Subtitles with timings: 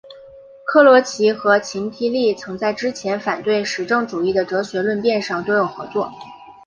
[0.65, 6.11] 克罗齐和秦梯利曾在之前反对实证主义的哲学论辩上多有合作。